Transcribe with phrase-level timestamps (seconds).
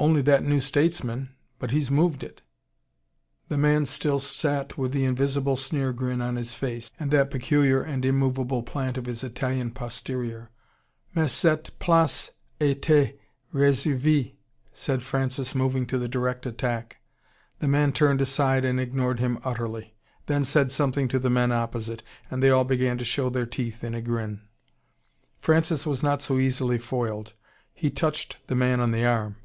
[0.00, 2.40] "Only that New Statesman but he's moved it."
[3.50, 7.82] The man still sat with the invisible sneer grin on his face, and that peculiar
[7.82, 10.48] and immovable plant of his Italian posterior.
[11.14, 13.18] "Mais cette place etait
[13.52, 14.38] RESERVEE"
[14.72, 17.02] said Francis, moving to the direct attack.
[17.58, 19.94] The man turned aside and ignored him utterly
[20.24, 23.84] then said something to the men opposite, and they all began to show their teeth
[23.84, 24.40] in a grin.
[25.42, 27.34] Francis was not so easily foiled.
[27.74, 29.36] He touched the man on the arm.